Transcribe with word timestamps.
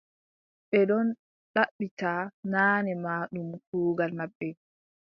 Ɓe 0.69 0.79
ɗon 0.89 1.07
ɗaɓɓita, 1.53 2.11
naane 2.51 2.91
ma 3.03 3.13
ɗum 3.33 3.49
kuugal 3.67 4.11
maɓɓe. 4.17 4.47